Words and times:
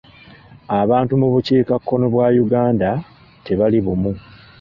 Abantu 0.81 1.13
mu 1.21 1.27
bukiikakkono 1.33 2.05
bwa 2.13 2.27
Uganda 2.43 2.89
tebali 3.45 3.79
bumu. 3.85 4.11